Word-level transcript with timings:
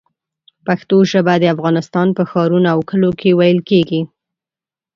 پښتو 0.65 0.97
ژبه 1.11 1.33
د 1.39 1.43
افغانستان 1.55 2.07
په 2.17 2.23
ښارونو 2.29 2.67
او 2.73 2.79
کلیو 2.89 3.11
کې 3.19 3.29
ویل 3.39 3.59
کېږي. 3.69 4.01